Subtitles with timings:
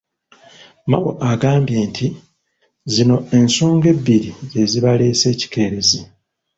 [0.89, 2.07] Mao agambye nti
[2.93, 5.99] zino ensonga ebbiri ze zibaleese ekikeerezi.